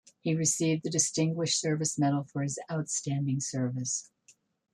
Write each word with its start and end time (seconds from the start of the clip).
He 0.19 0.33
received 0.33 0.81
the 0.81 0.89
Distinguished 0.89 1.59
Service 1.61 1.99
Medal 1.99 2.23
for 2.23 2.41
his 2.41 2.57
outstanding 2.71 3.39
service. 3.39 4.09